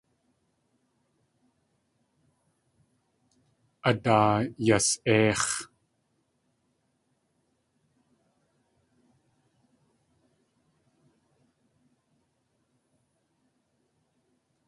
[3.89, 4.35] A daa
[4.65, 5.49] yas.éix̲.